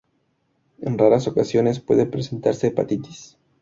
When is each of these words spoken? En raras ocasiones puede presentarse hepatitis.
En 0.79 0.97
raras 0.97 1.27
ocasiones 1.27 1.79
puede 1.79 2.07
presentarse 2.07 2.65
hepatitis. 2.65 3.37